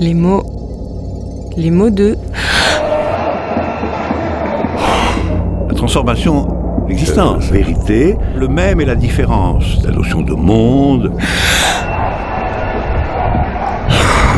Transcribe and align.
Les 0.00 0.14
mots. 0.14 0.42
Les 1.58 1.70
mots 1.70 1.90
de. 1.90 2.16
La 5.68 5.74
transformation 5.74 6.48
l'existence, 6.88 7.50
vérité, 7.50 8.16
le 8.34 8.48
même 8.48 8.80
et 8.80 8.86
la 8.86 8.94
différence, 8.94 9.84
la 9.84 9.90
notion 9.90 10.22
de 10.22 10.32
monde. 10.32 11.12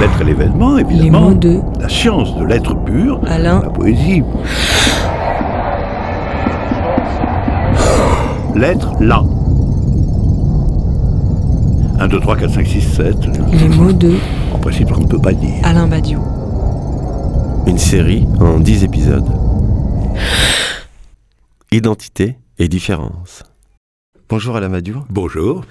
L'être 0.01 0.21
et 0.21 0.25
l'événement, 0.25 0.79
évidemment. 0.79 1.29
Les 1.29 1.35
mots 1.35 1.35
de. 1.35 1.61
La 1.81 1.89
science 1.89 2.37
de 2.37 2.45
l'être 2.45 2.75
pur. 2.85 3.21
Alain. 3.29 3.61
La 3.63 3.71
poésie. 3.71 4.25
L'être 8.57 8.93
là. 8.99 9.23
1, 12.03 12.09
2, 12.09 12.19
3, 12.19 12.37
4, 12.37 12.55
5, 12.55 12.67
6, 12.67 12.81
7. 12.97 13.17
Les 13.53 13.69
mots 13.69 13.93
de. 13.93 14.15
En 14.53 14.59
principe, 14.59 14.91
on 14.91 15.03
ne 15.03 15.07
peut 15.07 15.21
pas 15.21 15.33
dire. 15.33 15.55
Alain 15.63 15.87
Badiou. 15.87 16.21
Une 17.69 17.79
série 17.79 18.27
en 18.41 18.59
10 18.59 18.83
épisodes. 18.83 19.29
Identité 21.71 22.39
et 22.59 22.67
différence. 22.67 23.45
Bonjour 24.29 24.57
Alain 24.57 24.69
Badiou. 24.71 25.05
Bonjour. 25.11 25.65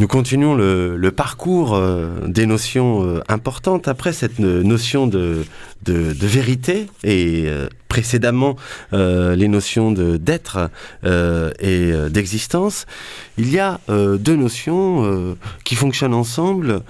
Nous 0.00 0.08
continuons 0.08 0.56
le, 0.56 0.96
le 0.96 1.12
parcours 1.12 1.76
euh, 1.76 2.26
des 2.26 2.46
notions 2.46 3.04
euh, 3.04 3.20
importantes 3.28 3.86
après 3.86 4.12
cette 4.12 4.40
euh, 4.40 4.64
notion 4.64 5.06
de, 5.06 5.44
de, 5.84 6.12
de 6.12 6.26
vérité 6.26 6.88
et 7.04 7.44
euh, 7.46 7.68
précédemment 7.92 8.56
euh, 8.94 9.36
les 9.36 9.48
notions 9.48 9.92
d'être 9.92 10.70
euh, 11.04 11.52
et 11.60 11.92
euh, 11.92 12.08
d'existence. 12.08 12.86
Il 13.36 13.52
y 13.52 13.58
a 13.58 13.80
deux 13.88 14.36
notions 14.36 15.36
qui 15.64 15.74
fonctionnent 15.74 16.14
ensemble, 16.14 16.82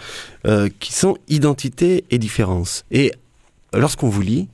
qui 0.79 0.93
sont 0.93 1.17
identité 1.29 2.05
et 2.11 2.19
différence. 2.19 2.85
Et 2.91 3.13
lorsqu'on 3.73 4.09
vous 4.09 4.21
lit, 4.21 4.49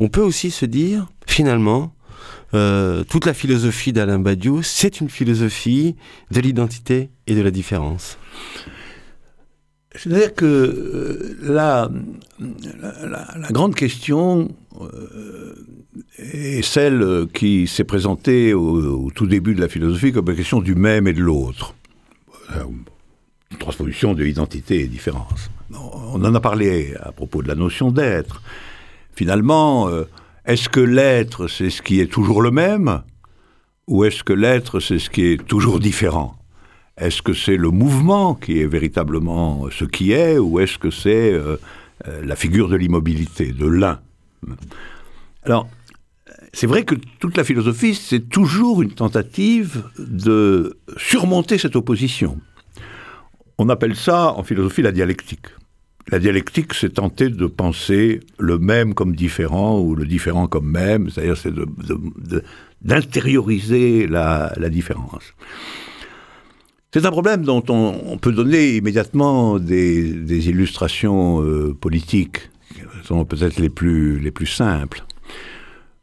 on 0.00 0.08
peut 0.08 0.20
aussi 0.20 0.50
se 0.50 0.66
dire 0.66 1.06
finalement 1.26 1.92
toute 2.52 3.26
la 3.26 3.34
philosophie 3.34 3.92
d'Alain 3.92 4.18
Badiou, 4.18 4.62
c'est 4.62 5.00
une 5.00 5.10
philosophie 5.10 5.94
de 6.30 6.40
l'identité 6.40 7.10
et 7.26 7.34
de 7.34 7.42
la 7.42 7.50
différence. 7.50 8.18
C'est-à-dire 9.96 10.34
que 10.34 10.44
euh, 10.44 11.36
la, 11.42 11.90
grande 13.50 13.74
question 13.74 14.54
euh, 14.80 15.54
est 16.18 16.62
celle 16.62 17.26
qui 17.32 17.66
s'est 17.66 17.84
présentée 17.84 18.54
au, 18.54 19.10
tout 19.14 19.26
début 19.26 19.54
de 19.54 19.60
la 19.60 19.68
philosophie 19.68 20.12
comme 20.12 20.28
la 20.28 20.34
question 20.34 20.60
du 20.60 20.74
même 20.74 21.06
et 21.06 21.12
de 21.12 21.22
l'autre. 21.22 21.74
Euh, 22.56 22.64
Une 23.50 23.58
transposition 23.58 24.14
de 24.14 24.24
identité 24.24 24.80
et 24.80 24.86
différence. 24.86 25.50
On 25.72 26.24
en 26.24 26.34
a 26.34 26.40
parlé 26.40 26.94
à 27.00 27.12
propos 27.12 27.42
de 27.42 27.48
la 27.48 27.54
notion 27.54 27.90
d'être. 27.90 28.42
Finalement, 29.14 29.88
euh, 29.88 30.04
est-ce 30.44 30.68
que 30.68 30.80
l'être, 30.80 31.48
c'est 31.48 31.70
ce 31.70 31.82
qui 31.82 32.00
est 32.00 32.10
toujours 32.10 32.42
le 32.42 32.50
même 32.50 33.02
Ou 33.88 34.04
est-ce 34.04 34.22
que 34.22 34.32
l'être, 34.32 34.78
c'est 34.78 34.98
ce 34.98 35.10
qui 35.10 35.26
est 35.26 35.44
toujours 35.44 35.80
différent? 35.80 36.35
Est-ce 36.98 37.20
que 37.20 37.34
c'est 37.34 37.56
le 37.56 37.70
mouvement 37.70 38.34
qui 38.34 38.60
est 38.60 38.66
véritablement 38.66 39.66
ce 39.70 39.84
qui 39.84 40.12
est, 40.12 40.38
ou 40.38 40.60
est-ce 40.60 40.78
que 40.78 40.90
c'est 40.90 41.32
euh, 41.32 41.56
euh, 42.08 42.24
la 42.24 42.36
figure 42.36 42.68
de 42.68 42.76
l'immobilité, 42.76 43.52
de 43.52 43.66
l'un? 43.66 44.00
Alors, 45.42 45.68
c'est 46.54 46.66
vrai 46.66 46.84
que 46.84 46.94
toute 47.18 47.36
la 47.36 47.44
philosophie, 47.44 47.94
c'est 47.94 48.28
toujours 48.28 48.80
une 48.80 48.92
tentative 48.92 49.84
de 49.98 50.78
surmonter 50.96 51.58
cette 51.58 51.76
opposition. 51.76 52.40
On 53.58 53.68
appelle 53.68 53.94
ça 53.94 54.32
en 54.32 54.42
philosophie 54.42 54.82
la 54.82 54.92
dialectique. 54.92 55.46
La 56.08 56.18
dialectique, 56.18 56.72
c'est 56.72 56.94
tenter 56.94 57.28
de 57.28 57.46
penser 57.46 58.20
le 58.38 58.58
même 58.58 58.94
comme 58.94 59.14
différent 59.14 59.80
ou 59.80 59.94
le 59.94 60.06
différent 60.06 60.46
comme 60.46 60.70
même, 60.70 61.10
c'est-à-dire 61.10 61.36
c'est 61.36 61.52
d'intérioriser 62.80 64.06
la 64.06 64.68
différence. 64.70 65.34
C'est 66.98 67.04
un 67.04 67.10
problème 67.10 67.42
dont 67.42 67.62
on, 67.68 68.16
peut 68.16 68.32
donner 68.32 68.76
immédiatement 68.76 69.58
des, 69.58 70.48
illustrations 70.48 71.42
euh, 71.42 71.76
politiques, 71.78 72.48
qui 72.72 73.06
sont 73.06 73.26
peut-être 73.26 73.58
les 73.58 73.68
plus, 73.68 74.18
les 74.18 74.30
plus 74.30 74.46
simples. 74.46 75.04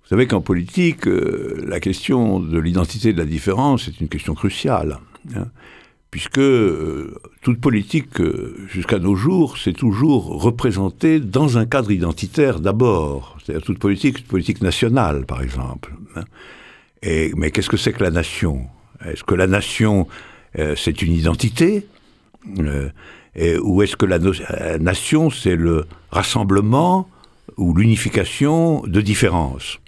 Vous 0.03 0.09
savez 0.09 0.27
qu'en 0.27 0.41
politique, 0.41 1.07
euh, 1.07 1.65
la 1.67 1.79
question 1.79 2.39
de 2.39 2.59
l'identité 2.59 3.11
de 3.11 3.17
la 3.17 3.25
différence 3.25 3.87
est 3.87 4.01
une 4.01 4.07
question 4.07 4.35
cruciale, 4.35 4.99
hein, 5.35 5.47
puisque 6.11 6.37
euh, 6.37 7.15
toute 7.41 7.59
politique, 7.59 8.21
jusqu'à 8.67 8.99
nos 8.99 9.15
jours, 9.15 9.57
c'est 9.57 9.73
toujours 9.73 10.43
représentée 10.43 11.19
dans 11.19 11.57
un 11.57 11.65
cadre 11.65 11.89
identitaire 11.89 12.59
d'abord. 12.59 13.35
C'est-à-dire 13.43 13.65
toute 13.65 13.79
politique, 13.79 14.27
politique 14.27 14.61
nationale, 14.61 15.25
par 15.25 15.41
exemple. 15.41 15.91
hein. 16.15 16.25
Et, 17.01 17.31
mais 17.35 17.49
qu'est-ce 17.49 17.69
que 17.69 17.77
c'est 17.77 17.93
que 17.93 18.03
la 18.03 18.11
nation? 18.11 18.67
Est-ce 19.03 19.23
que 19.23 19.33
la 19.33 19.47
nation 19.47 20.07
euh, 20.59 20.75
c'est 20.75 21.01
une 21.01 21.13
identité. 21.13 21.87
Euh, 22.59 22.89
et, 23.35 23.57
Ou 23.57 23.81
est-ce 23.81 23.95
que 23.95 24.05
la, 24.05 24.17
la 24.17 24.77
nation, 24.79 25.29
c'est 25.29 25.55
le 25.55 25.85
rassemblement 26.11 27.07
ou 27.57 27.73
l'unification 27.73 28.81
de 28.85 29.01
différences. 29.01 29.79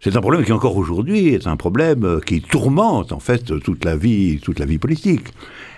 C'est 0.00 0.16
un 0.16 0.20
problème 0.20 0.44
qui 0.44 0.52
encore 0.52 0.76
aujourd'hui 0.76 1.28
est 1.28 1.46
un 1.46 1.56
problème 1.56 2.04
euh, 2.04 2.20
qui 2.20 2.42
tourmente 2.42 3.12
en 3.12 3.20
fait 3.20 3.58
toute 3.60 3.84
la 3.84 3.96
vie, 3.96 4.38
toute 4.40 4.58
la 4.58 4.66
vie 4.66 4.78
politique. 4.78 5.28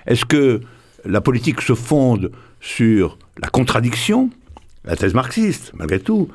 Est-ce 0.06 0.24
que 0.24 0.60
la 1.04 1.20
politique 1.20 1.60
se 1.60 1.74
fonde 1.74 2.32
sur 2.60 3.18
la 3.40 3.48
contradiction, 3.48 4.30
la 4.84 4.96
thèse 4.96 5.14
marxiste, 5.14 5.72
malgré 5.76 6.00
tout? 6.00 6.28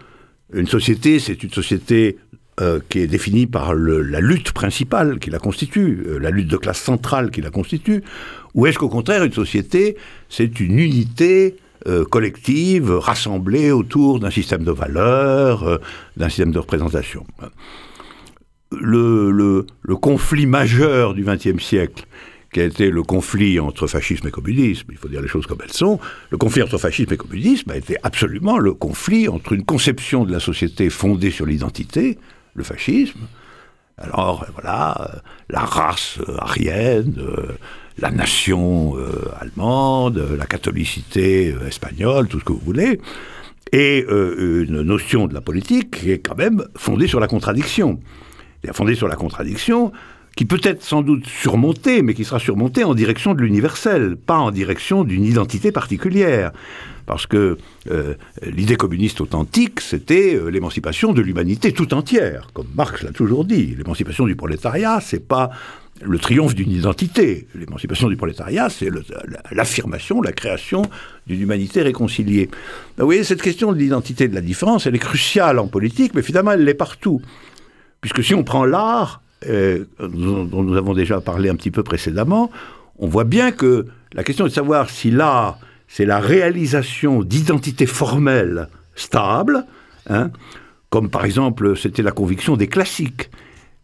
Une 0.54 0.68
société, 0.68 1.20
c'est 1.20 1.44
une 1.44 1.50
société 1.50 2.18
euh, 2.62 2.80
qui 2.90 3.00
est 3.00 3.08
définie 3.08 3.48
par 3.48 3.74
la 3.74 4.20
lutte 4.20 4.52
principale 4.52 5.18
qui 5.18 5.32
la 5.32 5.40
constitue, 5.40 6.04
euh, 6.06 6.20
la 6.20 6.30
lutte 6.30 6.48
de 6.48 6.58
classe 6.58 6.80
centrale 6.80 7.32
qui 7.32 7.42
la 7.42 7.50
constitue, 7.50 8.04
ou 8.54 8.68
est-ce 8.68 8.78
qu'au 8.78 8.88
contraire, 8.88 9.24
une 9.24 9.34
société, 9.34 9.98
c'est 10.30 10.60
une 10.60 10.78
unité 10.78 11.56
euh, 11.88 12.06
collective 12.06 12.92
rassemblée 12.92 13.72
autour 13.72 14.20
d'un 14.20 14.30
système 14.30 14.64
de 14.64 14.72
valeurs, 14.72 15.80
d'un 16.18 16.30
système 16.30 16.52
de 16.52 16.60
représentation? 16.60 17.26
Le 18.72 19.66
conflit 20.00 20.46
majeur 20.46 21.16
du 21.16 21.24
XXe 21.24 21.64
siècle, 21.64 22.06
qui 22.54 22.60
a 22.60 22.66
été 22.66 22.92
le 22.92 23.02
conflit 23.02 23.60
entre 23.60 23.88
fascisme 23.88 24.28
et 24.28 24.32
communisme, 24.32 24.88
il 24.92 24.98
faut 24.98 25.08
dire 25.08 25.22
les 25.22 25.28
choses 25.28 25.48
comme 25.48 25.60
elles 25.64 25.74
sont, 25.74 26.00
le 26.30 26.38
conflit 26.38 26.62
entre 26.62 26.78
fascisme 26.78 27.14
et 27.14 27.18
communisme 27.18 27.72
a 27.72 27.78
été 27.78 27.96
absolument 28.04 28.60
le 28.60 28.74
conflit 28.74 29.28
entre 29.30 29.54
une 29.54 29.64
conception 29.64 30.26
de 30.26 30.32
la 30.32 30.40
société 30.40 30.90
fondée 30.90 31.32
sur 31.32 31.46
l'identité, 31.46 32.18
le 32.54 32.64
fascisme, 32.64 33.28
alors 34.02 34.44
euh, 34.44 34.52
voilà, 34.54 35.02
euh, 35.02 35.20
la 35.50 35.62
race 35.62 36.20
euh, 36.28 36.38
aryenne, 36.40 37.16
euh, 37.20 37.58
la 37.98 38.10
nation 38.10 38.96
allemande, 39.40 40.26
la 40.36 40.46
catholicité 40.48 41.54
espagnole, 41.68 42.28
tout 42.28 42.40
ce 42.40 42.46
que 42.46 42.54
vous 42.54 42.62
voulez, 42.64 43.00
et 43.72 44.04
une 44.10 44.82
notion 44.82 45.28
de 45.28 45.36
la 45.36 45.42
politique 45.42 45.92
qui 45.92 46.12
est 46.12 46.20
quand 46.20 46.38
même 46.38 46.64
fondée 46.76 47.06
sur 47.06 47.20
la 47.20 47.28
contradiction. 47.28 48.00
Fondée 48.72 48.96
sur 48.96 49.08
la 49.08 49.16
contradiction 49.16 49.92
qui 50.36 50.46
peut 50.46 50.62
être 50.64 50.82
sans 50.82 51.02
doute 51.02 51.28
surmontée, 51.28 52.02
mais 52.02 52.14
qui 52.14 52.24
sera 52.24 52.40
surmontée 52.40 52.84
en 52.84 52.96
direction 52.96 53.34
de 53.34 53.42
l'universel, 53.42 54.16
pas 54.16 54.38
en 54.38 54.52
direction 54.52 55.04
d'une 55.04 55.26
identité 55.26 55.72
particulière. 55.72 56.52
Parce 57.06 57.26
que 57.28 57.58
euh, 57.90 58.14
l'idée 58.44 58.78
communiste 58.78 59.20
authentique, 59.20 59.82
c'était 59.82 60.36
euh, 60.36 60.50
l'émancipation 60.50 61.12
de 61.12 61.22
l'humanité 61.22 61.74
tout 61.74 61.94
entière, 61.94 62.48
comme 62.54 62.68
Marx 62.76 63.04
l'a 63.04 63.12
toujours 63.12 63.44
dit. 63.44 63.76
L'émancipation 63.78 64.26
du 64.26 64.36
prolétariat, 64.36 65.02
c'est 65.02 65.28
pas 65.28 65.50
le 66.02 66.18
triomphe 66.18 66.56
d'une 66.56 66.72
identité. 66.72 67.48
L'émancipation 67.54 68.08
du 68.08 68.16
prolétariat, 68.16 68.70
c'est 68.70 68.90
l'affirmation, 69.52 70.22
la 70.22 70.32
création 70.32 70.84
d'une 71.28 71.42
humanité 71.42 71.82
réconciliée. 71.82 72.50
Vous 72.98 73.06
voyez, 73.06 73.24
cette 73.24 73.42
question 73.42 73.72
de 73.72 73.78
l'identité 73.78 74.26
et 74.26 74.28
de 74.28 74.36
la 74.36 74.42
différence, 74.42 74.88
elle 74.88 74.96
est 74.96 75.00
cruciale 75.00 75.60
en 75.60 75.68
politique, 75.68 76.14
mais 76.16 76.22
finalement, 76.22 76.52
elle 76.52 76.64
l'est 76.64 76.74
partout. 76.74 77.22
Puisque 78.00 78.24
si 78.24 78.34
on 78.34 78.44
prend 78.44 78.66
l'art, 78.66 79.22
euh, 79.48 79.86
dont 80.00 80.64
nous 80.64 80.76
avons 80.78 80.94
déjà 80.94 81.22
parlé 81.22 81.50
un 81.50 81.56
petit 81.56 81.72
peu 81.72 81.84
précédemment, 81.84 82.52
on 82.98 83.08
voit 83.08 83.24
bien 83.24 83.52
que 83.52 83.88
la 84.14 84.24
question 84.24 84.46
est 84.46 84.50
de 84.50 84.54
savoir 84.54 84.90
si 84.90 85.12
l'art, 85.12 85.60
c'est 85.88 86.06
la 86.06 86.20
réalisation 86.20 87.24
d'identités 87.24 87.86
formelles 87.86 88.68
stables, 88.96 89.66
hein, 90.10 90.32
comme 90.90 91.10
par 91.10 91.26
exemple 91.26 91.76
c'était 91.76 92.04
la 92.04 92.12
conviction 92.12 92.58
des 92.58 92.68
classiques. 92.68 93.30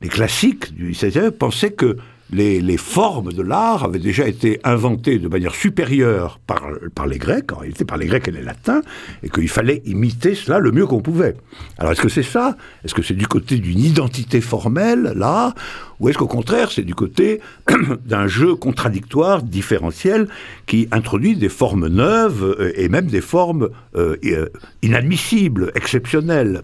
Les 0.02 0.10
classiques 0.10 0.76
du 0.76 0.92
XVIe 0.92 1.32
pensaient 1.38 1.72
que 1.72 1.98
les, 2.32 2.78
formes 2.78 3.32
de 3.32 3.42
l'art 3.42 3.84
avaient 3.84 4.00
déjà 4.00 4.28
été 4.28 4.60
inventées 4.64 5.18
de 5.18 5.28
manière 5.28 5.56
supérieure 5.56 6.40
par, 6.46 6.64
par 6.94 7.08
les 7.08 7.18
Grecs, 7.18 7.52
en 7.54 7.58
réalité 7.58 7.86
par 7.86 7.98
les 7.98 8.08
Grecs 8.08 8.28
et 8.28 8.32
les 8.32 8.42
Latins, 8.42 8.82
et 9.24 9.30
qu'il 9.30 9.50
fallait 9.50 9.82
imiter 9.86 10.36
cela 10.36 10.60
le 10.60 10.72
mieux 10.72 10.86
qu'on 10.86 11.02
pouvait. 11.02 11.36
Alors 11.78 11.94
est-ce 11.94 12.02
que 12.02 12.10
c'est 12.10 12.24
ça? 12.24 12.58
Est-ce 12.84 12.94
que 12.94 13.02
c'est 13.02 13.14
du 13.14 13.28
côté 13.28 13.58
d'une 13.58 13.80
identité 13.80 14.42
formelle, 14.42 15.14
là 15.16 15.54
Ou 16.00 16.10
est-ce 16.10 16.18
qu'au 16.18 16.28
contraire, 16.28 16.72
c'est 16.72 16.84
du 16.84 16.96
côté 16.96 17.40
d'un 18.06 18.28
jeu 18.28 18.56
contradictoire, 18.56 19.42
différentiel, 19.42 20.28
qui 20.66 20.88
introduit 20.92 21.38
des 21.38 21.50
formes 21.50 21.88
neuves 21.88 22.56
euh, 22.60 22.74
et 22.76 22.90
même 22.90 23.08
des 23.08 23.22
formes 23.22 23.70
euh, 23.96 24.18
euh, 24.26 24.50
inadmissibles, 24.82 25.72
exceptionnelles, 25.76 26.62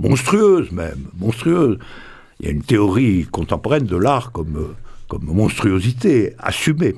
monstrueuses 0.00 0.72
même, 0.72 0.98
monstrueuses? 1.18 1.78
Il 2.40 2.46
y 2.46 2.48
a 2.50 2.52
une 2.52 2.62
théorie 2.62 3.26
contemporaine 3.30 3.86
de 3.86 3.96
l'art 3.96 4.30
comme, 4.30 4.74
comme 5.08 5.24
monstruosité 5.24 6.34
assumée. 6.38 6.94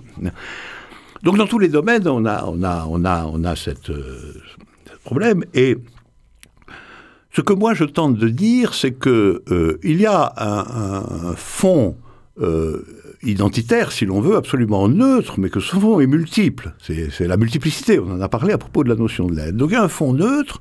Donc 1.23 1.37
dans 1.37 1.47
tous 1.47 1.59
les 1.59 1.69
domaines, 1.69 2.07
on 2.09 2.25
a, 2.25 2.45
on 2.47 2.63
a, 2.63 2.87
on 2.89 3.05
a, 3.05 3.27
on 3.27 3.45
a 3.45 3.57
cette, 3.57 3.91
euh, 3.91 4.35
ce 4.91 4.99
problème. 5.05 5.45
Et 5.55 5.77
ce 7.33 7.41
que 7.41 7.53
moi 7.53 7.75
je 7.75 7.85
tente 7.85 8.17
de 8.17 8.29
dire, 8.29 8.75
c'est 8.75 8.93
que 8.93 9.43
euh, 9.51 9.79
il 9.83 10.01
y 10.01 10.07
a 10.07 10.33
un, 10.37 11.31
un 11.31 11.35
fond 11.35 11.97
euh, 12.41 12.85
identitaire, 13.23 13.91
si 13.91 14.07
l'on 14.07 14.21
veut, 14.21 14.37
absolument 14.37 14.89
neutre, 14.89 15.41
mais 15.41 15.51
que 15.51 15.61
ce 15.61 15.75
fond 15.77 16.01
est 16.01 16.07
multiple. 16.07 16.75
C'est 16.81 17.27
la 17.27 17.37
multiplicité. 17.37 17.99
On 17.99 18.13
en 18.13 18.21
a 18.21 18.29
parlé 18.29 18.53
à 18.53 18.59
propos 18.59 18.85
de 18.85 18.89
la 18.89 18.95
notion 18.95 19.27
de 19.27 19.35
l'aide. 19.35 19.57
Donc 19.57 19.71
il 19.71 19.75
y 19.75 19.77
a 19.77 19.83
un 19.83 19.89
fond 19.89 20.13
neutre 20.13 20.61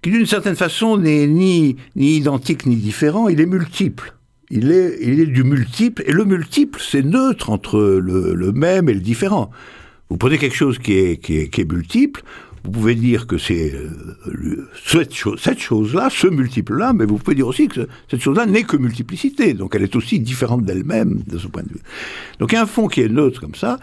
qui 0.00 0.10
d'une 0.10 0.26
certaine 0.26 0.56
façon 0.56 0.96
n'est 0.96 1.26
ni, 1.26 1.76
ni 1.96 2.16
identique 2.16 2.66
ni 2.66 2.76
différent, 2.76 3.28
il 3.28 3.40
est 3.40 3.46
multiple. 3.46 4.14
Il 4.50 4.70
est, 4.70 4.98
il 5.02 5.20
est 5.20 5.26
du 5.26 5.44
multiple, 5.44 6.02
et 6.06 6.12
le 6.12 6.24
multiple, 6.24 6.80
c'est 6.82 7.02
neutre 7.02 7.50
entre 7.50 7.78
le, 7.78 8.34
le, 8.34 8.52
même 8.52 8.88
et 8.88 8.94
le 8.94 9.00
différent. 9.00 9.50
Vous 10.08 10.16
prenez 10.16 10.38
quelque 10.38 10.56
chose 10.56 10.78
qui 10.78 10.94
est, 10.94 11.16
qui 11.18 11.36
est, 11.36 11.48
qui 11.48 11.60
est 11.60 11.70
multiple, 11.70 12.22
vous 12.64 12.70
pouvez 12.70 12.94
dire 12.94 13.26
que 13.26 13.38
c'est 13.38 13.72
euh, 13.74 14.68
cette, 14.86 15.12
cette 15.38 15.58
chose-là, 15.58 16.08
ce 16.10 16.26
multiple-là, 16.26 16.92
mais 16.92 17.04
vous 17.04 17.18
pouvez 17.18 17.34
dire 17.34 17.46
aussi 17.46 17.68
que 17.68 17.88
cette 18.10 18.20
chose-là 18.20 18.46
n'est 18.46 18.64
que 18.64 18.76
multiplicité, 18.76 19.54
donc 19.54 19.74
elle 19.74 19.82
est 19.82 19.96
aussi 19.96 20.18
différente 20.18 20.64
d'elle-même 20.64 21.22
de 21.26 21.38
ce 21.38 21.46
point 21.46 21.62
de 21.62 21.68
vue. 21.68 21.80
Donc 22.38 22.52
il 22.52 22.56
y 22.56 22.58
a 22.58 22.62
un 22.62 22.66
fond 22.66 22.88
qui 22.88 23.02
est 23.02 23.08
neutre 23.08 23.40
comme 23.40 23.54
ça, 23.54 23.78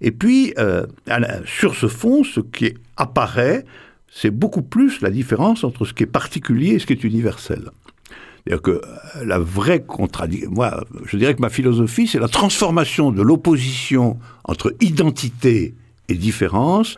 et 0.00 0.10
puis 0.10 0.54
euh, 0.58 0.86
sur 1.44 1.74
ce 1.74 1.88
fond, 1.88 2.24
ce 2.24 2.40
qui 2.40 2.74
apparaît, 2.96 3.64
c'est 4.10 4.30
beaucoup 4.30 4.62
plus 4.62 5.00
la 5.00 5.10
différence 5.10 5.64
entre 5.64 5.84
ce 5.84 5.92
qui 5.92 6.04
est 6.04 6.06
particulier 6.06 6.74
et 6.74 6.78
ce 6.78 6.86
qui 6.86 6.94
est 6.94 7.04
universel. 7.04 7.70
C'est-à-dire 8.46 8.62
que 8.62 8.70
euh, 8.70 9.24
la 9.24 9.38
vraie 9.38 9.82
contradiction, 9.82 10.50
moi, 10.50 10.84
je 11.04 11.16
dirais 11.16 11.34
que 11.34 11.40
ma 11.40 11.48
philosophie, 11.48 12.06
c'est 12.06 12.20
la 12.20 12.28
transformation 12.28 13.10
de 13.10 13.22
l'opposition 13.22 14.18
entre 14.44 14.74
identité 14.80 15.74
et 16.08 16.14
différence 16.14 16.96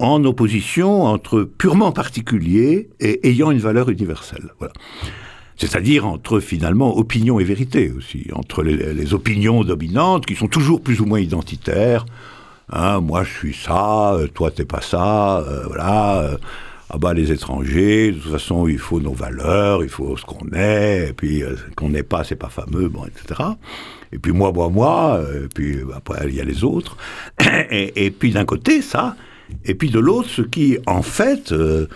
en 0.00 0.24
opposition 0.24 1.04
entre 1.04 1.42
purement 1.42 1.92
particulier 1.92 2.90
et 2.98 3.28
ayant 3.28 3.52
une 3.52 3.58
valeur 3.58 3.88
universelle. 3.88 4.52
Voilà. 4.58 4.72
C'est-à-dire 5.56 6.04
entre 6.04 6.40
finalement 6.40 6.96
opinion 6.98 7.38
et 7.38 7.44
vérité 7.44 7.92
aussi, 7.96 8.26
entre 8.32 8.64
les, 8.64 9.14
opinions 9.14 9.62
dominantes 9.62 10.26
qui 10.26 10.34
sont 10.34 10.48
toujours 10.48 10.82
plus 10.82 11.00
ou 11.00 11.06
moins 11.06 11.20
identitaires, 11.20 12.04
Hein, 12.70 13.00
moi, 13.00 13.24
je 13.24 13.30
suis 13.30 13.54
ça, 13.54 14.14
euh, 14.14 14.26
toi, 14.26 14.50
t'es 14.50 14.64
pas 14.64 14.80
ça, 14.80 15.38
euh, 15.40 15.64
voilà. 15.66 16.38
Ah 16.90 16.98
bah 16.98 17.14
les 17.14 17.32
étrangers, 17.32 18.12
de 18.12 18.18
toute 18.18 18.32
façon, 18.32 18.68
il 18.68 18.78
faut 18.78 19.00
nos 19.00 19.14
valeurs, 19.14 19.82
il 19.82 19.88
faut 19.88 20.16
ce 20.16 20.24
qu'on 20.24 20.48
est, 20.52 21.08
et 21.08 21.12
puis 21.12 21.42
euh, 21.42 21.56
ce 21.56 21.74
qu'on 21.74 21.88
n'est 21.88 22.02
pas, 22.02 22.24
c'est 22.24 22.36
pas 22.36 22.50
fameux, 22.50 22.88
bon, 22.88 23.04
etc. 23.06 23.40
Et 24.12 24.18
puis 24.18 24.32
moi, 24.32 24.52
moi, 24.52 24.68
moi, 24.68 25.20
et 25.34 25.48
puis 25.48 25.78
bah, 25.84 25.94
après, 25.96 26.26
il 26.28 26.34
y 26.34 26.40
a 26.40 26.44
les 26.44 26.62
autres. 26.62 26.96
Et, 27.70 28.06
et 28.06 28.10
puis 28.10 28.30
d'un 28.32 28.44
côté, 28.44 28.82
ça, 28.82 29.16
et 29.64 29.74
puis 29.74 29.90
de 29.90 29.98
l'autre, 29.98 30.28
ce 30.28 30.42
qui, 30.42 30.78
en 30.86 31.02
fait, 31.02 31.52
euh, 31.52 31.86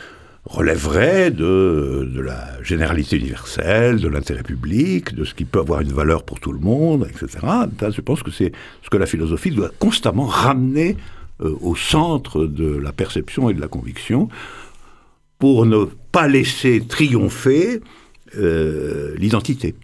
relèverait 0.44 1.30
de, 1.30 2.10
de, 2.12 2.20
la 2.20 2.62
généralité 2.62 3.16
universelle, 3.16 4.00
de 4.00 4.08
l'intérêt 4.08 4.42
public, 4.42 5.14
de 5.14 5.24
ce 5.24 5.34
qui 5.34 5.44
peut 5.44 5.60
avoir 5.60 5.80
une 5.80 5.92
valeur 5.92 6.22
pour 6.22 6.40
tout 6.40 6.52
le 6.52 6.58
monde, 6.58 7.06
etc. 7.10 7.46
je 7.90 8.00
pense 8.00 8.22
que 8.22 8.30
c'est 8.30 8.52
ce 8.82 8.90
que 8.90 8.96
la 8.96 9.06
philosophie 9.06 9.50
doit 9.50 9.70
constamment 9.78 10.24
ramener 10.24 10.96
euh, 11.42 11.54
au 11.60 11.76
centre 11.76 12.46
de 12.46 12.76
la 12.76 12.92
perception 12.92 13.50
et 13.50 13.54
de 13.54 13.60
la 13.60 13.68
conviction 13.68 14.28
pour 15.38 15.66
ne 15.66 15.84
pas 16.12 16.28
laisser 16.28 16.82
triompher 16.86 17.80
euh, 18.36 19.14
l'identité. 19.16 19.74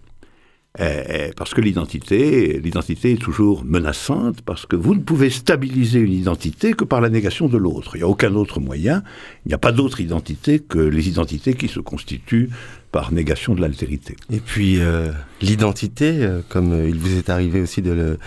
Parce 1.36 1.54
que 1.54 1.60
l'identité, 1.60 2.58
l'identité 2.58 3.12
est 3.12 3.22
toujours 3.22 3.64
menaçante, 3.64 4.42
parce 4.42 4.66
que 4.66 4.74
vous 4.74 4.96
ne 4.96 5.00
pouvez 5.02 5.30
stabiliser 5.30 6.00
une 6.00 6.12
identité 6.12 6.72
que 6.72 6.82
par 6.82 7.00
la 7.00 7.10
négation 7.10 7.46
de 7.46 7.56
l'autre. 7.56 7.94
Il 7.94 7.98
n'y 7.98 8.02
a 8.02 8.08
aucun 8.08 8.34
autre 8.34 8.58
moyen, 8.58 9.04
il 9.46 9.50
n'y 9.50 9.54
a 9.54 9.58
pas 9.58 9.70
d'autre 9.70 10.00
identité 10.00 10.58
que 10.58 10.80
les 10.80 11.08
identités 11.08 11.54
qui 11.54 11.68
se 11.68 11.78
constituent 11.78 12.50
par 12.94 13.10
négation 13.10 13.56
de 13.56 13.60
l'altérité. 13.60 14.14
Et 14.32 14.38
puis 14.38 14.78
euh, 14.78 15.10
l'identité, 15.42 16.12
euh, 16.20 16.42
comme 16.48 16.72
euh, 16.72 16.88
il 16.88 16.96
vous 16.96 17.18
est 17.18 17.28
arrivé 17.28 17.60
aussi 17.60 17.82
de 17.82 17.90
le, 17.90 18.18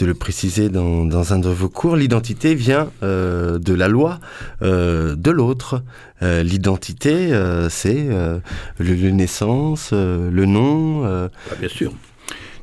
de 0.00 0.04
le 0.04 0.12
préciser 0.12 0.68
dans, 0.68 1.06
dans 1.06 1.32
un 1.32 1.38
de 1.38 1.48
vos 1.48 1.70
cours, 1.70 1.96
l'identité 1.96 2.54
vient 2.54 2.90
euh, 3.02 3.58
de 3.58 3.72
la 3.72 3.88
loi 3.88 4.20
euh, 4.60 5.16
de 5.16 5.30
l'autre. 5.30 5.82
L'identité, 6.20 7.32
c'est 7.68 8.04
le, 8.04 8.40
le, 8.78 9.10
naissance, 9.10 9.90
le 9.92 10.44
nom. 10.44 11.04
Ah, 11.04 11.28
bien 11.58 11.68
sûr. 11.68 11.92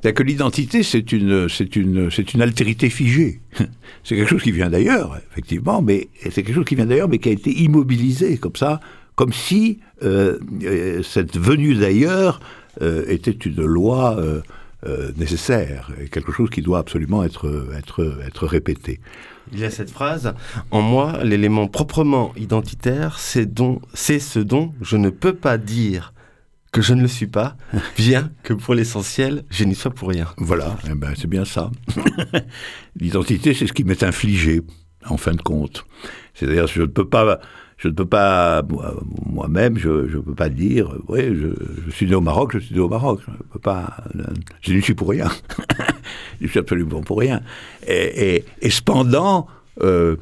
C'est 0.01 0.13
que 0.13 0.23
l'identité, 0.23 0.81
c'est 0.81 1.11
une, 1.11 1.49
c'est 1.49 1.75
une, 1.75 2.09
c'est 2.09 2.33
une 2.33 2.41
altérité 2.41 2.89
figée. 2.89 3.41
C'est 4.05 4.15
quelque 4.15 4.29
chose 4.29 4.41
qui 4.41 4.53
vient 4.53 4.69
d'ailleurs, 4.69 5.19
effectivement, 5.29 5.81
mais 5.81 6.07
c'est 6.23 6.41
quelque 6.41 6.53
chose 6.53 6.65
qui 6.65 6.75
vient 6.75 6.85
d'ailleurs, 6.85 7.09
mais 7.09 7.19
qui 7.19 7.27
a 7.27 7.33
été 7.33 7.51
immobilisé 7.51 8.37
comme 8.37 8.55
ça 8.55 8.79
comme 9.19 9.33
si 9.33 9.79
euh, 10.01 10.39
euh, 10.63 11.03
cette 11.03 11.37
venue 11.37 11.75
d'ailleurs 11.75 12.39
euh, 12.81 13.03
était 13.09 13.31
une 13.31 13.65
loi 13.65 14.17
nécessaire, 15.17 15.91
quelque 16.09 16.31
chose 16.31 16.49
qui 16.49 16.61
doit 16.61 16.79
absolument 16.79 17.25
être, 17.25 17.69
être, 17.77 18.17
être 18.25 18.47
répété. 18.47 19.01
Il 19.51 19.59
y 19.59 19.65
a 19.65 19.71
cette 19.71 19.89
phrase 19.89 20.33
En 20.71 20.81
moi, 20.81 21.21
l'élément 21.25 21.67
proprement 21.67 22.31
identitaire, 22.37 23.19
c'est 23.19 23.45
ce 24.19 24.39
dont 24.39 24.71
je 24.79 24.95
ne 24.95 25.09
peux 25.09 25.33
pas 25.33 25.57
dire 25.57 26.13
que 26.71 26.81
je 26.81 26.93
ne 26.93 27.01
le 27.01 27.09
suis 27.09 27.27
pas, 27.27 27.57
bien 27.97 28.31
que 28.43 28.53
pour 28.53 28.73
l'essentiel, 28.73 29.43
je 29.49 29.65
n'y 29.65 29.75
sois 29.75 29.91
pour 29.91 30.07
rien. 30.07 30.27
Voilà, 30.37 30.77
eh 30.89 30.95
ben, 30.95 31.11
c'est 31.17 31.27
bien 31.27 31.43
ça. 31.43 31.71
L'identité, 32.95 33.53
c'est 33.53 33.67
ce 33.67 33.73
qui 33.73 33.83
m'est 33.83 34.03
infligé, 34.03 34.61
en 35.05 35.17
fin 35.17 35.33
de 35.33 35.41
compte. 35.41 35.85
C'est-à-dire, 36.35 36.67
je 36.67 36.83
ne 36.83 36.85
peux 36.87 37.09
pas 37.09 37.41
je 37.79 37.87
ne 37.87 37.93
peux 37.93 38.05
pas, 38.05 38.61
moi-même, 39.25 39.77
je 39.77 39.89
ne 39.89 40.19
peux 40.19 40.35
pas 40.35 40.49
dire, 40.49 40.93
oui, 41.07 41.21
je, 41.33 41.91
suis 41.91 42.05
né 42.05 42.13
au 42.13 42.21
Maroc, 42.21 42.51
je 42.53 42.59
suis 42.59 42.75
né 42.75 42.81
au 42.81 42.89
Maroc. 42.89 43.21
Je 43.25 43.31
peux 43.51 43.59
pas, 43.59 43.97
je 44.61 44.73
ne 44.73 44.81
suis 44.81 44.93
pour 44.93 45.09
rien. 45.09 45.29
je 46.41 46.47
suis 46.47 46.59
absolument 46.59 47.01
pour 47.01 47.19
rien. 47.19 47.41
Et 47.87 48.43
cependant, 48.69 49.47
euh, 49.81 50.17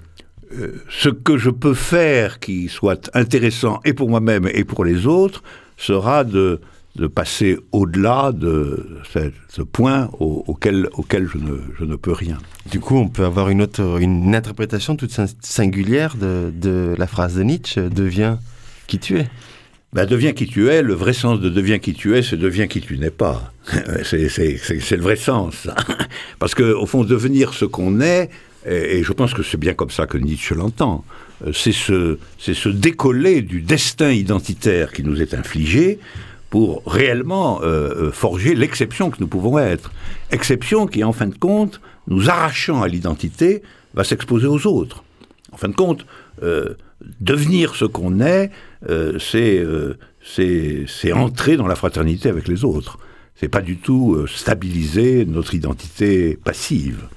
euh, 0.54 0.82
ce 0.90 1.10
que 1.10 1.38
je 1.38 1.50
peux 1.50 1.74
faire 1.74 2.40
qui 2.40 2.70
soit 2.70 3.10
intéressant 3.14 3.82
et 3.84 3.94
pour 3.94 4.10
moi-même 4.10 4.48
et 4.54 4.64
pour 4.64 4.86
les 4.86 5.06
autres 5.06 5.44
sera 5.76 6.24
de, 6.24 6.62
de 6.98 7.08
passer 7.08 7.58
au-delà 7.72 8.32
de 8.34 9.00
ce, 9.14 9.32
ce 9.48 9.62
point 9.62 10.10
au, 10.20 10.44
auquel, 10.48 10.90
auquel 10.94 11.28
je, 11.28 11.38
ne, 11.38 11.58
je 11.80 11.86
ne 11.86 11.96
peux 11.96 12.12
rien. 12.12 12.40
Du 12.70 12.80
coup, 12.80 12.98
on 12.98 13.08
peut 13.08 13.24
avoir 13.24 13.50
une, 13.50 13.62
autre, 13.62 14.02
une 14.02 14.36
interprétation 14.36 14.96
toute 14.96 15.16
singulière 15.42 16.16
de, 16.16 16.52
de 16.54 16.96
la 16.98 17.08
phrase 17.08 17.36
de 17.36 17.44
Nietzsche, 17.44 17.90
deviens 17.90 18.40
qui 18.88 19.00
tu 19.00 19.20
es. 19.20 19.28
Ben, 19.94 20.06
deviens 20.06 20.34
qui 20.34 20.48
tu 20.48 20.70
es, 20.70 20.82
le 20.82 20.94
vrai 20.94 21.14
sens 21.14 21.40
de 21.40 21.50
deviens 21.50 21.80
qui 21.80 21.94
tu 21.94 22.18
es, 22.18 22.22
c'est 22.22 22.36
deviens 22.36 22.68
qui 22.68 22.82
tu 22.82 22.98
n'es 22.98 23.12
pas. 23.12 23.54
c'est 24.04 24.18
le 24.18 25.02
vrai 25.02 25.16
sens. 25.16 25.70
Parce 26.40 26.56
que, 26.56 26.74
au 26.74 26.86
fond, 26.86 27.04
devenir 27.04 27.54
ce 27.54 27.66
qu'on 27.66 28.02
est, 28.02 28.30
et, 28.66 28.98
et 28.98 29.04
je 29.04 29.14
pense 29.14 29.34
que 29.34 29.44
c'est 29.44 29.58
bien 29.58 29.74
comme 29.74 29.92
ça 29.92 30.08
que 30.08 30.18
Nietzsche 30.18 30.56
l'entend, 30.56 31.06
c'est 31.54 31.72
se, 31.72 32.18
se 32.38 32.70
décoller 32.70 33.42
du 33.42 33.62
destin 33.62 34.12
identitaire 34.12 34.92
qui 34.92 35.04
nous 35.04 35.22
est 35.22 35.34
infligé 35.34 36.00
pour 36.50 36.82
réellement 36.86 37.60
euh, 37.62 38.12
forger 38.12 38.56
l'exception 38.56 39.10
que 39.10 39.18
nous 39.20 39.28
pouvons 39.28 39.58
être. 39.60 39.92
Exception 40.32 40.88
qui, 40.88 41.04
en 41.04 41.14
fin 41.14 41.28
de 41.28 41.38
compte, 41.38 41.82
nous 42.08 42.30
arrachant 42.30 42.82
à 42.82 42.88
l'identité, 42.88 43.62
va 43.94 44.04
s'exposer 44.04 44.48
aux 44.48 44.66
autres. 44.66 45.04
En 45.52 45.58
fin 45.58 45.68
de 45.68 45.76
compte, 45.76 46.06
euh, 46.44 46.76
devenir 47.20 47.76
ce 47.76 47.86
qu'on 47.86 48.20
est, 48.22 48.52
euh, 48.90 49.18
c'est 49.20 49.60
euh, 49.60 49.98
entrer 51.14 51.58
dans 51.58 51.68
la 51.68 51.76
fraternité 51.76 52.30
avec 52.30 52.48
les 52.48 52.64
autres. 52.64 52.98
C'est 53.36 53.50
pas 53.50 53.62
du 53.62 53.78
tout 53.78 54.16
euh, 54.16 54.28
stabiliser 54.28 55.26
notre 55.26 55.54
identité 55.54 56.38
passive. 56.44 57.08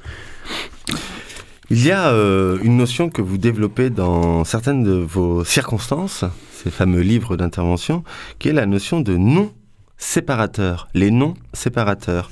Il 1.71 1.85
y 1.85 1.93
a 1.93 2.11
euh, 2.11 2.59
une 2.63 2.77
notion 2.77 3.11
que 3.11 3.23
vous 3.23 3.39
développez 3.39 3.91
dans 3.91 4.45
certaines 4.45 4.83
de 4.83 4.93
vos 4.93 5.45
circonstances, 5.45 6.25
ces 6.63 6.71
fameux 6.71 7.01
livres 7.01 7.37
d'intervention, 7.37 8.05
qui 8.39 8.49
est 8.49 8.53
la 8.53 8.67
notion 8.67 9.01
de 9.01 9.17
non 9.17 9.53
séparateurs, 10.01 10.89
les 10.95 11.11
noms 11.11 11.35
séparateurs. 11.53 12.31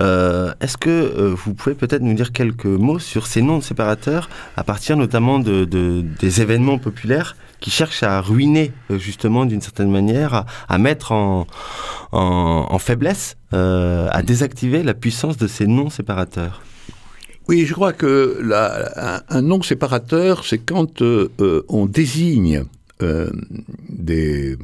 Euh, 0.00 0.52
est-ce 0.60 0.78
que 0.78 0.90
euh, 0.90 1.34
vous 1.36 1.52
pouvez 1.52 1.74
peut-être 1.74 2.02
nous 2.02 2.14
dire 2.14 2.32
quelques 2.32 2.64
mots 2.64 2.98
sur 2.98 3.26
ces 3.26 3.42
noms 3.42 3.60
séparateurs 3.60 4.30
à 4.56 4.64
partir 4.64 4.96
notamment 4.96 5.38
de, 5.38 5.64
des 5.64 6.40
événements 6.40 6.78
populaires 6.78 7.36
qui 7.60 7.70
cherchent 7.70 8.02
à 8.02 8.20
ruiner 8.20 8.72
euh, 8.90 8.98
justement 8.98 9.44
d'une 9.44 9.60
certaine 9.60 9.90
manière, 9.90 10.46
à, 10.68 10.78
mettre 10.78 11.12
en, 11.12 11.46
en, 12.12 12.78
faiblesse, 12.78 13.36
à 13.52 14.22
désactiver 14.22 14.82
la 14.82 14.94
puissance 14.94 15.36
de 15.36 15.46
ces 15.46 15.66
noms 15.66 15.90
séparateurs 15.90 16.62
oui, 17.48 17.66
je 17.66 17.74
crois 17.74 17.92
que 17.92 18.40
un, 18.54 19.20
un, 19.28 19.42
nom 19.42 19.60
séparateur, 19.62 20.44
c'est 20.44 20.58
quand 20.58 21.02
on 21.02 21.86
désigne 21.86 22.64
euh, 23.00 23.30
des, 23.88 24.56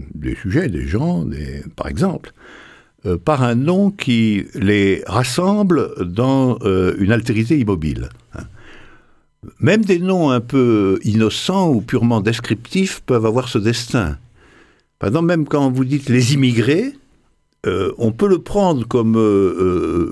sujets, 0.43 0.69
des 0.69 0.87
gens, 0.87 1.25
par 1.77 1.89
exemple, 1.89 2.33
euh, 3.07 3.17
par 3.17 3.43
un 3.43 3.55
nom 3.55 3.91
qui 3.91 4.45
les 4.55 5.03
rassemble 5.07 5.91
dans 6.05 6.59
euh, 6.63 6.95
une 6.99 7.13
altérité 7.13 7.59
immobile. 7.59 8.09
Hein. 8.35 8.43
Même 9.61 9.85
des 9.85 9.99
noms 9.99 10.31
un 10.31 10.41
peu 10.41 10.99
innocents 11.05 11.71
ou 11.71 11.81
purement 11.81 12.21
descriptifs 12.21 13.01
peuvent 13.07 13.27
avoir 13.27 13.49
ce 13.49 13.59
destin. 13.59 14.19
Par 14.99 15.09
exemple, 15.09 15.27
même 15.27 15.47
quand 15.47 15.71
vous 15.71 15.85
dites 15.85 16.09
les 16.09 16.35
immigrés, 16.35 16.93
on 17.99 18.13
peut 18.13 18.29
le 18.29 18.39
prendre 18.39 18.87
comme 18.87 19.17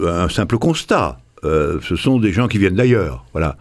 un 0.07 0.29
simple 0.29 0.59
constat. 0.59 1.19
ce 1.43 1.97
sont 1.97 2.21
des 2.21 2.33
gens 2.33 2.47
qui 2.47 2.59
viennent 2.59 2.77
d'ailleurs, 2.77 3.25
voilà. 3.33 3.57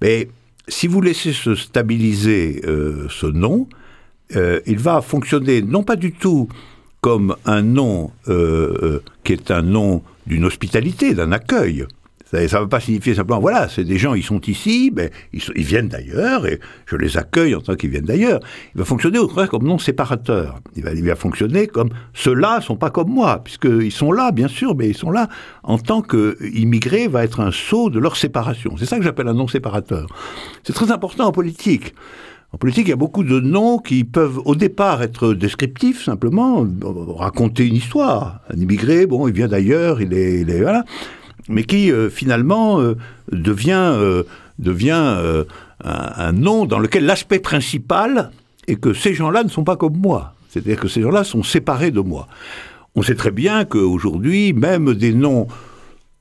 Mais 0.00 0.28
si 0.66 0.86
vous 0.86 1.00
laissez 1.00 1.32
se 1.32 1.54
stabiliser 1.54 2.62
ce 2.64 3.26
nom, 3.26 3.68
euh, 4.34 4.60
il 4.66 4.78
va 4.78 5.02
fonctionner 5.02 5.62
non 5.62 5.84
pas 5.84 5.96
du 5.96 6.12
tout 6.12 6.48
comme 7.00 7.36
un 7.44 7.62
nom 7.62 8.10
euh, 8.28 8.74
euh, 8.82 9.02
qui 9.22 9.32
est 9.32 9.50
un 9.52 9.62
nom 9.62 10.02
d'une 10.26 10.44
hospitalité, 10.44 11.14
d'un 11.14 11.30
accueil. 11.30 11.86
Ça 12.32 12.40
ne 12.40 12.48
va 12.48 12.66
pas 12.66 12.80
signifier 12.80 13.14
simplement, 13.14 13.38
voilà, 13.38 13.68
c'est 13.68 13.84
des 13.84 13.98
gens, 13.98 14.14
ils 14.14 14.24
sont 14.24 14.40
ici, 14.40 14.92
mais 14.92 15.12
ils, 15.32 15.40
ils 15.54 15.62
viennent 15.62 15.86
d'ailleurs, 15.86 16.44
et 16.44 16.58
je 16.86 16.96
les 16.96 17.16
accueille 17.16 17.54
en 17.54 17.60
tant 17.60 17.76
qu'ils 17.76 17.90
viennent 17.90 18.04
d'ailleurs. 18.04 18.40
Il 18.74 18.78
va 18.80 18.84
fonctionner 18.84 19.20
au 19.20 19.28
contraire 19.28 19.48
comme 19.48 19.62
nom 19.62 19.78
séparateur. 19.78 20.58
Il 20.74 20.82
va, 21.04 21.14
fonctionner 21.14 21.68
comme, 21.68 21.90
ceux-là 22.14 22.60
sont 22.60 22.74
pas 22.74 22.90
comme 22.90 23.10
moi, 23.10 23.40
puisqu'ils 23.44 23.92
sont 23.92 24.10
là, 24.10 24.32
bien 24.32 24.48
sûr, 24.48 24.74
mais 24.74 24.88
ils 24.88 24.96
sont 24.96 25.12
là 25.12 25.28
en 25.62 25.78
tant 25.78 26.02
qu'immigrés, 26.02 27.06
va 27.06 27.22
être 27.22 27.38
un 27.38 27.52
saut 27.52 27.90
de 27.90 28.00
leur 28.00 28.16
séparation. 28.16 28.76
C'est 28.76 28.86
ça 28.86 28.98
que 28.98 29.04
j'appelle 29.04 29.28
un 29.28 29.34
nom 29.34 29.46
séparateur. 29.46 30.08
C'est 30.64 30.72
très 30.72 30.90
important 30.90 31.26
en 31.26 31.32
politique. 31.32 31.94
En 32.52 32.58
politique, 32.58 32.86
il 32.86 32.90
y 32.90 32.92
a 32.92 32.96
beaucoup 32.96 33.24
de 33.24 33.40
noms 33.40 33.78
qui 33.78 34.04
peuvent 34.04 34.40
au 34.44 34.54
départ 34.54 35.02
être 35.02 35.34
descriptifs, 35.34 36.04
simplement, 36.04 36.66
raconter 37.16 37.66
une 37.66 37.74
histoire. 37.74 38.40
Un 38.54 38.60
immigré, 38.60 39.06
bon, 39.06 39.26
il 39.26 39.34
vient 39.34 39.48
d'ailleurs, 39.48 40.00
il 40.00 40.14
est, 40.14 40.40
il 40.40 40.50
est, 40.50 40.60
voilà, 40.60 40.84
mais 41.48 41.64
qui 41.64 41.90
euh, 41.90 42.08
finalement 42.08 42.80
euh, 42.80 42.96
devient, 43.32 43.94
euh, 43.96 44.22
devient 44.58 45.44
un, 45.84 46.32
nom 46.32 46.66
dans 46.66 46.78
lequel 46.78 47.04
l'aspect 47.04 47.40
principal 47.40 48.30
est 48.68 48.76
que 48.76 48.94
ces 48.94 49.12
gens-là 49.14 49.44
ne 49.44 49.48
sont 49.48 49.64
pas 49.64 49.76
comme 49.76 49.96
moi. 49.96 50.34
C'est-à-dire 50.48 50.80
que 50.80 50.88
ces 50.88 51.02
gens-là 51.02 51.24
sont 51.24 51.42
séparés 51.42 51.90
de 51.90 52.00
moi. 52.00 52.28
On 52.94 53.02
sait 53.02 53.14
très 53.14 53.30
bien 53.30 53.64
qu'aujourd'hui, 53.64 54.52
même 54.52 54.94
des 54.94 55.12
noms 55.12 55.48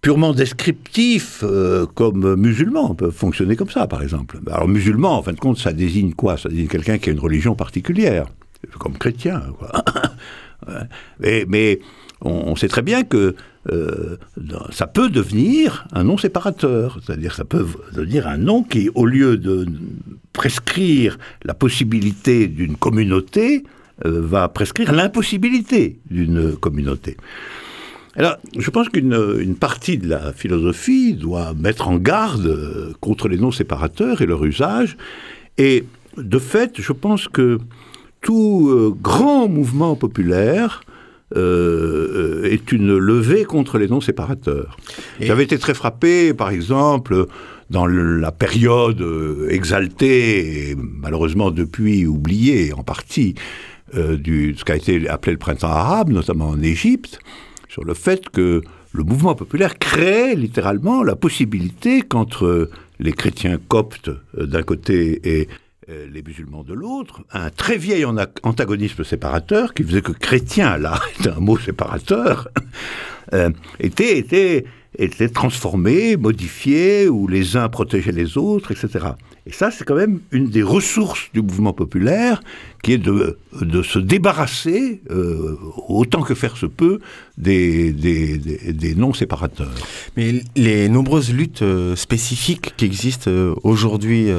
purement 0.05 0.33
descriptifs, 0.33 1.39
euh, 1.41 1.87
comme 1.87 2.35
musulmans, 2.35 2.93
peuvent 2.93 3.09
fonctionner 3.09 3.55
comme 3.55 3.71
ça, 3.71 3.87
par 3.87 4.03
exemple. 4.03 4.37
Alors, 4.51 4.67
musulman, 4.67 5.17
en 5.17 5.23
fin 5.23 5.33
de 5.33 5.39
compte, 5.39 5.57
ça 5.57 5.73
désigne 5.73 6.13
quoi? 6.13 6.37
Ça 6.37 6.47
désigne 6.47 6.67
quelqu'un 6.67 6.99
qui 6.99 7.09
a 7.09 7.11
une 7.11 7.19
religion 7.19 7.55
particulière, 7.55 8.27
comme 8.77 8.99
chrétien. 8.99 9.41
Mais 11.19 11.79
on, 12.21 12.55
sait 12.55 12.67
très 12.67 12.83
bien 12.83 13.01
que 13.03 13.35
euh, 13.71 14.17
ça 14.69 14.85
peut 14.85 15.09
devenir 15.09 15.87
un 15.91 16.03
nom 16.03 16.19
séparateur, 16.19 16.99
c'est-à-dire 17.03 17.33
ça 17.33 17.43
peut 17.43 17.65
devenir 17.91 18.27
un 18.27 18.37
nom 18.37 18.61
qui, 18.61 18.91
au 18.93 19.07
lieu 19.07 19.37
de 19.37 19.65
prescrire 20.33 21.17
la 21.43 21.55
possibilité 21.55 22.47
d'une 22.47 22.75
communauté, 22.75 23.63
euh, 24.05 24.21
va 24.21 24.49
prescrire 24.49 24.93
l'impossibilité 24.93 25.97
d'une 26.11 26.55
communauté. 26.55 27.17
Alors, 28.17 28.37
je 28.57 28.69
pense 28.69 28.87
qu'une 28.87 29.55
partie 29.55 29.97
de 29.97 30.07
la 30.07 30.31
philosophie 30.31 31.13
doit 31.13 31.53
mettre 31.53 31.89
en 31.89 31.97
garde 31.97 32.45
euh, 32.45 32.93
contre 33.01 33.27
les 33.27 33.37
noms 33.37 33.51
séparateurs 33.51 34.21
et 34.21 34.25
leur 34.25 34.45
usage. 34.45 34.95
Et 35.57 35.83
de 36.17 36.39
fait, 36.39 36.79
je 36.79 36.93
pense 36.93 37.27
que 37.27 37.59
tout 38.21 38.69
euh, 38.69 38.95
grand 39.01 39.49
mouvement 39.49 39.97
populaire 39.97 40.81
euh, 41.35 42.43
est 42.45 42.71
une 42.71 42.95
levée 42.95 43.43
contre 43.43 43.77
les 43.77 43.89
noms 43.89 43.99
séparateurs. 43.99 44.77
J'avais 45.19 45.43
été 45.43 45.57
très 45.57 45.73
frappé, 45.73 46.33
par 46.33 46.51
exemple, 46.51 47.25
dans 47.69 47.85
la 47.85 48.31
période 48.31 49.03
exaltée, 49.49 50.69
et 50.69 50.75
malheureusement 50.77 51.51
depuis 51.51 52.05
oubliée 52.05 52.71
en 52.73 52.83
partie, 52.83 53.35
du, 53.93 54.55
ce 54.57 54.63
qui 54.65 54.71
a 54.71 54.75
été 54.75 55.07
appelé 55.07 55.31
le 55.33 55.39
printemps 55.39 55.69
arabe, 55.69 56.09
notamment 56.09 56.49
en 56.49 56.61
Égypte, 56.61 57.19
sur 57.75 57.83
le 57.83 57.93
fait 57.93 58.29
que 58.29 58.61
le 58.93 59.03
mouvement 59.03 59.35
populaire 59.35 59.77
crée 59.77 60.33
littéralement 60.33 61.03
la 61.03 61.17
possibilité 61.17 62.03
qu'entre 62.03 62.69
les 62.99 63.11
chrétiens 63.11 63.57
coptes 63.57 64.07
euh, 64.07 64.45
d'un 64.45 64.63
côté 64.63 65.19
et 65.25 65.49
euh, 65.89 66.07
les 66.09 66.23
musulmans 66.23 66.63
de 66.63 66.73
l'autre, 66.73 67.23
un 67.33 67.49
très 67.49 67.75
vieil 67.75 68.05
antagonisme 68.05 69.03
séparateur 69.03 69.73
qui 69.73 69.83
faisait 69.83 70.01
que 70.01 70.13
chrétien, 70.13 70.77
là, 70.77 71.01
est 71.19 71.27
un 71.27 71.41
mot 71.41 71.57
séparateur, 71.57 72.47
euh, 73.33 73.49
était, 73.81 74.19
était, 74.19 74.63
était 74.97 75.27
transformé, 75.27 76.15
modifié, 76.15 77.09
où 77.09 77.27
les 77.27 77.57
uns 77.57 77.67
protégeaient 77.67 78.13
les 78.13 78.37
autres, 78.37 78.71
etc. 78.71 79.07
Et 79.45 79.51
ça, 79.51 79.69
c'est 79.69 79.83
quand 79.83 79.95
même 79.95 80.21
une 80.31 80.47
des 80.47 80.63
ressources 80.63 81.29
du 81.33 81.41
mouvement 81.41 81.73
populaire, 81.73 82.41
qui 82.85 82.93
est 82.93 82.97
de, 82.99 83.39
de 83.59 83.81
se 83.81 83.97
débarrasser, 83.97 85.01
euh, 85.09 85.57
autant 85.87 86.21
que 86.21 86.35
faire 86.35 86.55
se 86.55 86.67
peut, 86.67 86.99
des, 87.35 87.91
des, 87.91 88.37
des, 88.37 88.93
non-séparateurs. 88.93 89.73
Mais 90.15 90.43
les 90.55 90.87
nombreuses 90.87 91.33
luttes 91.33 91.63
euh, 91.63 91.95
spécifiques 91.95 92.75
qui 92.77 92.85
existent 92.85 93.31
euh, 93.31 93.55
aujourd'hui 93.63 94.29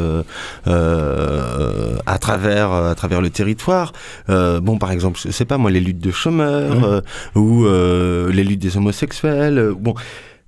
à, 0.64 2.18
travers, 2.20 2.70
à 2.70 2.94
travers 2.94 3.20
le 3.20 3.30
territoire, 3.30 3.92
bon, 4.28 4.78
par 4.78 4.92
exemple, 4.92 5.18
je 5.20 5.32
sais 5.32 5.44
pas 5.44 5.58
moi, 5.58 5.72
les 5.72 5.80
luttes 5.80 5.98
de 5.98 6.12
chômeurs, 6.12 7.02
ou 7.34 7.64
les 7.66 8.44
luttes 8.44 8.62
des 8.62 8.76
homosexuels, 8.76 9.72
bon... 9.76 9.94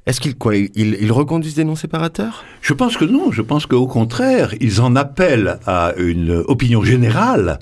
Est-ce 0.09 0.23
qu'ils 0.23 0.39
quoi 0.39 0.57
ils, 0.57 1.13
reconduisent 1.13 1.57
des 1.57 1.65
noms 1.65 1.77
séparateurs 1.77 2.43
Je 2.63 2.73
pense 2.73 2.97
que 2.97 3.05
non. 3.05 3.31
Je 3.31 3.43
pense 3.43 3.67
qu'au 3.67 3.87
contraire, 3.87 4.55
ils 4.59 4.81
en 4.81 4.97
appellent 4.97 5.59
à 5.67 5.93
une 5.99 6.43
opinion 6.49 6.83
générale 6.83 7.59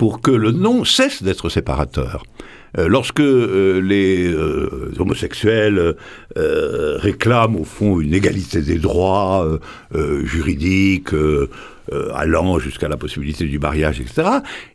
pour 0.00 0.22
que 0.22 0.30
le 0.30 0.50
nom 0.50 0.82
cesse 0.86 1.22
d'être 1.22 1.50
séparateur. 1.50 2.22
Euh, 2.78 2.88
lorsque 2.88 3.20
euh, 3.20 3.82
les 3.82 4.32
euh, 4.32 4.94
homosexuels 4.98 5.94
réclament 6.36 7.56
au 7.56 7.64
fond 7.64 8.00
une 8.00 8.14
égalité 8.14 8.62
des 8.62 8.78
droits 8.78 9.46
juridiques, 10.24 11.10
allant 12.14 12.58
jusqu'à 12.58 12.88
la 12.88 12.96
possibilité 12.96 13.44
du 13.44 13.58
mariage, 13.58 14.00
etc., 14.00 14.28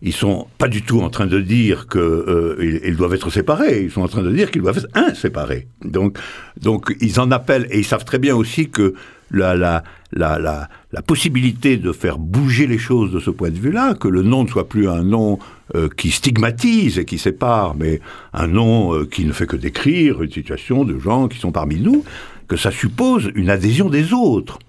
ils 0.03 0.13
sont 0.13 0.45
pas 0.59 0.67
du 0.67 0.83
tout 0.83 1.01
en 1.01 1.09
train 1.09 1.25
de 1.25 1.39
dire 1.39 1.87
qu'ils 1.87 2.81
ils 2.83 2.95
doivent 2.95 3.15
être 3.15 3.31
séparés, 3.31 3.81
ils 3.85 3.91
sont 3.91 4.01
en 4.01 4.07
train 4.07 4.21
de 4.21 4.31
dire 4.31 4.51
qu'ils 4.51 4.61
doivent 4.61 4.77
être 4.77 4.89
inséparés. 4.93 5.67
Donc, 5.83 6.19
donc 6.61 6.95
ils 7.01 7.19
en 7.19 7.31
appellent, 7.31 7.67
et 7.71 7.79
ils 7.79 7.85
savent 7.85 8.05
très 8.05 8.19
bien 8.19 8.35
aussi 8.35 8.69
que 8.69 8.93
la, 9.31 9.55
la, 9.55 9.83
la, 10.11 10.69
la, 10.91 11.01
possibilité 11.01 11.77
de 11.77 11.91
faire 11.91 12.17
bouger 12.17 12.67
les 12.67 12.77
choses 12.77 13.11
de 13.11 13.19
ce 13.19 13.29
point 13.29 13.49
de 13.49 13.57
vue-là, 13.57 13.95
que 13.95 14.07
le 14.07 14.21
nom 14.21 14.43
ne 14.43 14.49
soit 14.49 14.69
plus 14.69 14.87
un 14.87 15.03
nom 15.03 15.39
euh, 15.75 15.89
qui 15.95 16.11
stigmatise 16.11 16.99
et 16.99 17.05
qui 17.05 17.17
sépare, 17.17 17.75
mais 17.75 17.99
un 18.33 18.47
nom 18.47 18.93
euh, 18.93 19.05
qui 19.05 19.25
ne 19.25 19.33
fait 19.33 19.47
que 19.47 19.55
décrire 19.55 20.21
une 20.21 20.31
situation 20.31 20.83
de 20.83 20.97
gens 20.99 21.27
qui 21.27 21.39
sont 21.39 21.51
parmi 21.51 21.79
nous, 21.79 22.03
que 22.47 22.57
ça 22.57 22.71
suppose 22.71 23.31
une 23.35 23.49
adhésion 23.49 23.89
des 23.89 24.13
autres. 24.13 24.59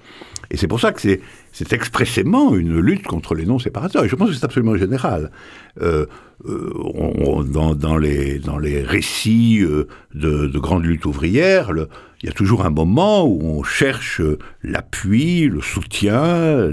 Et 0.51 0.57
c'est 0.57 0.69
pour 0.69 0.81
ça 0.81 0.93
que 0.93 1.01
c'est, 1.01 1.73
expressément 1.73 2.55
une 2.55 2.79
lutte 2.79 3.07
contre 3.07 3.35
les 3.35 3.47
noms 3.47 3.59
séparateurs. 3.59 4.05
Et 4.05 4.09
je 4.09 4.15
pense 4.15 4.29
que 4.29 4.35
c'est 4.35 4.45
absolument 4.45 4.77
général. 4.77 5.31
Euh, 5.83 6.07
dans, 6.45 7.75
dans, 7.75 7.97
les, 7.97 8.39
dans 8.39 8.59
les 8.59 8.83
récits 8.83 9.61
de, 10.15 10.47
de 10.47 10.59
grandes 10.59 10.85
luttes 10.85 11.07
ouvrières, 11.07 11.71
il 12.23 12.27
y 12.27 12.29
a 12.29 12.33
toujours 12.33 12.65
un 12.65 12.71
moment 12.71 13.25
où 13.25 13.41
on 13.43 13.63
cherche 13.63 14.21
l'appui, 14.63 15.49
le 15.49 15.61
soutien, 15.61 16.71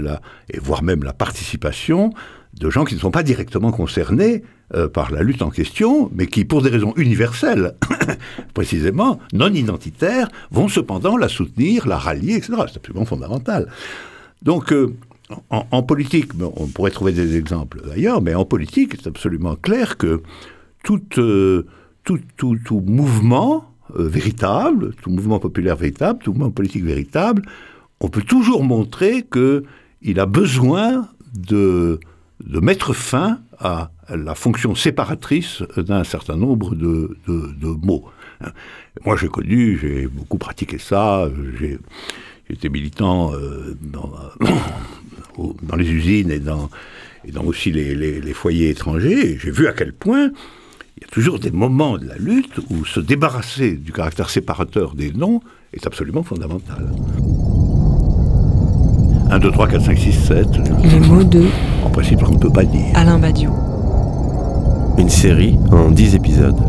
et 0.50 0.58
voire 0.58 0.82
même 0.82 1.02
la 1.02 1.12
participation 1.12 2.12
de 2.58 2.70
gens 2.70 2.84
qui 2.84 2.94
ne 2.94 3.00
sont 3.00 3.10
pas 3.10 3.22
directement 3.22 3.72
concernés 3.72 4.42
euh, 4.74 4.88
par 4.88 5.10
la 5.10 5.22
lutte 5.22 5.42
en 5.42 5.50
question, 5.50 6.10
mais 6.14 6.26
qui, 6.26 6.44
pour 6.44 6.62
des 6.62 6.70
raisons 6.70 6.92
universelles, 6.96 7.74
précisément, 8.54 9.18
non 9.32 9.52
identitaires, 9.52 10.28
vont 10.50 10.68
cependant 10.68 11.16
la 11.16 11.28
soutenir, 11.28 11.86
la 11.86 11.98
rallier, 11.98 12.34
etc. 12.34 12.54
C'est 12.68 12.78
absolument 12.78 13.04
fondamental. 13.04 13.68
Donc, 14.42 14.72
euh, 14.72 14.94
en, 15.50 15.82
politique, 15.82 16.32
on 16.40 16.66
pourrait 16.66 16.90
trouver 16.90 17.12
des 17.12 17.36
exemples 17.36 17.80
d'ailleurs, 17.86 18.20
mais 18.20 18.34
en 18.34 18.44
politique, 18.44 18.94
c'est 18.96 19.08
absolument 19.08 19.56
clair 19.56 19.96
que 19.96 20.22
toute... 20.82 21.18
Euh, 21.18 21.66
tout, 22.04 22.20
tout, 22.36 22.58
tout 22.62 22.82
mouvement 22.84 23.64
véritable, 23.94 24.94
tout 25.00 25.08
mouvement 25.08 25.38
populaire 25.38 25.74
véritable, 25.74 26.18
tout 26.22 26.34
mouvement 26.34 26.50
politique 26.50 26.84
véritable, 26.84 27.40
on 28.00 28.08
peut 28.08 28.20
toujours 28.20 28.62
montrer 28.62 29.22
qu'il 29.22 30.20
a 30.20 30.26
besoin 30.26 31.08
de, 31.34 31.98
de 32.46 32.60
mettre 32.60 32.92
fin 32.92 33.40
à 33.58 33.90
la 34.08 34.34
fonction 34.34 34.74
séparatrice 34.74 35.62
d'un 35.76 36.04
certain 36.04 36.36
nombre 36.36 36.74
de, 36.74 37.16
de, 37.26 37.52
de 37.58 37.66
mots. 37.66 38.04
Moi, 39.04 39.16
j'ai 39.16 39.28
connu, 39.28 39.78
j'ai 39.80 40.06
beaucoup 40.06 40.38
pratiqué 40.38 40.78
ça, 40.78 41.28
j'ai 41.58 41.78
été 42.50 42.68
militant 42.68 43.32
euh, 43.32 43.76
dans, 43.80 44.12
dans, 45.62 45.76
les 45.76 45.90
usines 45.90 46.30
et 46.30 46.38
dans, 46.38 46.68
et 47.24 47.32
dans 47.32 47.44
aussi 47.44 47.72
les, 47.72 47.94
les, 47.94 48.20
les 48.20 48.32
foyers 48.34 48.68
étrangers. 48.70 49.38
J'ai 49.38 49.50
vu 49.50 49.66
à 49.66 49.72
quel 49.72 49.92
point 49.92 50.30
il 50.96 51.02
y 51.02 51.04
a 51.04 51.08
toujours 51.08 51.38
des 51.38 51.50
moments 51.50 51.96
de 51.96 52.06
la 52.06 52.16
lutte 52.16 52.60
où 52.70 52.84
se 52.84 53.00
débarrasser 53.00 53.72
du 53.72 53.92
caractère 53.92 54.28
séparateur 54.30 54.94
des 54.94 55.10
noms 55.12 55.40
est 55.72 55.86
absolument 55.86 56.22
fondamental. 56.22 56.92
1, 59.30 59.38
2, 59.38 59.50
3, 59.50 59.68
4, 59.68 59.84
5, 59.86 59.98
6, 59.98 60.12
7. 60.12 60.46
Les 60.84 61.00
mots 61.00 61.24
de 61.24 61.44
principe, 61.94 62.24
on 62.26 62.32
ne 62.32 62.38
peut 62.38 62.50
pas 62.50 62.64
dire. 62.64 62.86
Alain 62.94 63.20
Badiou. 63.20 63.52
Une 64.98 65.08
série 65.08 65.56
en 65.70 65.90
10 65.90 66.16
épisodes. 66.16 66.60